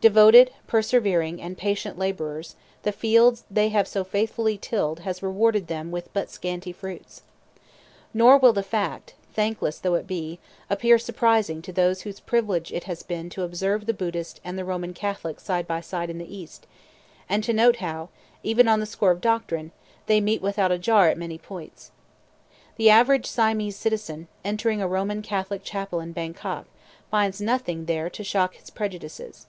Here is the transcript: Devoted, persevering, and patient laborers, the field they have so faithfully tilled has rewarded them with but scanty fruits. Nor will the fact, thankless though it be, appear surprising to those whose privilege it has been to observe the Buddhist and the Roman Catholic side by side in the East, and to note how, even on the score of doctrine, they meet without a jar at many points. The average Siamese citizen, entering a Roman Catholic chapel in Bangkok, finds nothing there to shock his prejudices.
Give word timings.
Devoted, 0.00 0.50
persevering, 0.66 1.42
and 1.42 1.58
patient 1.58 1.98
laborers, 1.98 2.56
the 2.84 2.90
field 2.90 3.42
they 3.50 3.68
have 3.68 3.86
so 3.86 4.02
faithfully 4.02 4.56
tilled 4.56 5.00
has 5.00 5.22
rewarded 5.22 5.66
them 5.66 5.90
with 5.90 6.10
but 6.14 6.30
scanty 6.30 6.72
fruits. 6.72 7.20
Nor 8.14 8.38
will 8.38 8.54
the 8.54 8.62
fact, 8.62 9.12
thankless 9.34 9.78
though 9.78 9.96
it 9.96 10.06
be, 10.06 10.38
appear 10.70 10.98
surprising 10.98 11.60
to 11.60 11.70
those 11.70 12.00
whose 12.00 12.18
privilege 12.18 12.72
it 12.72 12.84
has 12.84 13.02
been 13.02 13.28
to 13.28 13.42
observe 13.42 13.84
the 13.84 13.92
Buddhist 13.92 14.40
and 14.42 14.56
the 14.56 14.64
Roman 14.64 14.94
Catholic 14.94 15.38
side 15.38 15.66
by 15.66 15.82
side 15.82 16.08
in 16.08 16.16
the 16.16 16.34
East, 16.34 16.66
and 17.28 17.44
to 17.44 17.52
note 17.52 17.76
how, 17.76 18.08
even 18.42 18.68
on 18.68 18.80
the 18.80 18.86
score 18.86 19.10
of 19.10 19.20
doctrine, 19.20 19.70
they 20.06 20.18
meet 20.18 20.40
without 20.40 20.72
a 20.72 20.78
jar 20.78 21.10
at 21.10 21.18
many 21.18 21.36
points. 21.36 21.90
The 22.76 22.88
average 22.88 23.26
Siamese 23.26 23.76
citizen, 23.76 24.28
entering 24.46 24.80
a 24.80 24.88
Roman 24.88 25.20
Catholic 25.20 25.62
chapel 25.62 26.00
in 26.00 26.12
Bangkok, 26.12 26.64
finds 27.10 27.38
nothing 27.42 27.84
there 27.84 28.08
to 28.08 28.24
shock 28.24 28.54
his 28.54 28.70
prejudices. 28.70 29.46